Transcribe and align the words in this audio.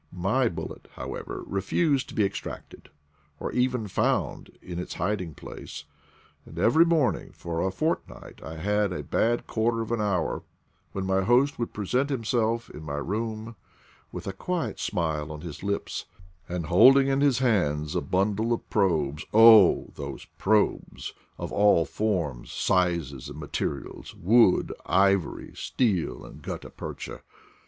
My 0.11 0.49
bullet, 0.49 0.87
however, 0.95 1.43
refused 1.45 2.09
to 2.09 2.15
be 2.15 2.25
extracted, 2.25 2.89
or 3.39 3.51
even 3.51 3.87
found 3.87 4.49
in 4.59 4.79
its 4.79 4.95
hiding 4.95 5.35
place, 5.35 5.83
and 6.43 6.57
every 6.57 6.85
morning 6.85 7.31
for 7.33 7.61
a 7.61 7.69
fortnight 7.69 8.41
I 8.41 8.55
had 8.57 8.91
a 8.91 9.03
bad 9.03 9.45
quarter 9.45 9.79
of 9.79 9.91
an 9.91 10.01
hour, 10.01 10.41
when 10.93 11.05
my 11.05 11.21
host 11.21 11.59
would 11.59 11.71
present 11.71 12.09
himself 12.09 12.67
in 12.67 12.81
my 12.81 12.95
room 12.97 13.55
with 14.11 14.25
a 14.25 14.33
quiet 14.33 14.79
smile 14.79 15.31
on 15.31 15.41
his 15.41 15.61
lips 15.61 16.05
and 16.49 16.65
holding 16.65 17.07
in 17.07 17.21
his 17.21 17.37
hands 17.37 17.93
a 17.95 18.01
bundle 18.01 18.53
of 18.53 18.67
probes— 18.71 19.23
oh, 19.35 19.91
those 19.93 20.25
probes!— 20.39 21.13
of 21.37 21.51
all 21.51 21.85
forms, 21.85 22.51
sizes, 22.51 23.29
and 23.29 23.37
materials— 23.39 24.15
wood, 24.15 24.73
ivory, 24.87 25.51
steel, 25.53 25.97
30 25.97 26.01
IDLE 26.01 26.01
DAYS 26.01 26.07
IN 26.07 26.07
PATAGONIA 26.07 26.31
and 26.33 26.41
gutta 26.41 26.69
percha. 26.71 27.21